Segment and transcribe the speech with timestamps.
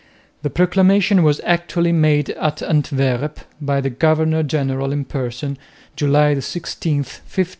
[0.41, 5.59] The proclamation was actually made at Antwerp by the governor general in person,
[5.95, 7.49] July 16, 1570.